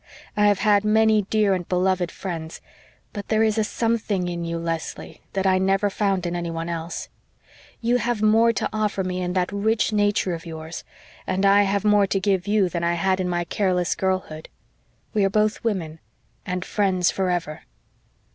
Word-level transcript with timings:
I 0.35 0.47
have 0.47 0.57
had 0.57 0.83
many 0.83 1.21
dear 1.29 1.53
and 1.53 1.69
beloved 1.69 2.09
friends 2.09 2.59
but 3.13 3.27
there 3.27 3.43
is 3.43 3.59
a 3.59 3.63
something 3.63 4.27
in 4.27 4.43
you, 4.43 4.57
Leslie, 4.57 5.21
that 5.33 5.45
I 5.45 5.59
never 5.59 5.91
found 5.91 6.25
in 6.25 6.35
anyone 6.35 6.69
else. 6.69 7.07
You 7.81 7.97
have 7.97 8.19
more 8.19 8.51
to 8.51 8.67
offer 8.73 9.03
me 9.03 9.21
in 9.21 9.33
that 9.33 9.51
rich 9.51 9.93
nature 9.93 10.33
of 10.33 10.43
yours, 10.43 10.83
and 11.27 11.45
I 11.45 11.61
have 11.61 11.85
more 11.85 12.07
to 12.07 12.19
give 12.19 12.47
you 12.47 12.67
than 12.67 12.83
I 12.83 12.95
had 12.95 13.19
in 13.19 13.29
my 13.29 13.43
careless 13.43 13.93
girlhood. 13.93 14.49
We 15.13 15.23
are 15.23 15.29
both 15.29 15.63
women 15.63 15.99
and 16.47 16.65
friends 16.65 17.11
forever." 17.11 17.61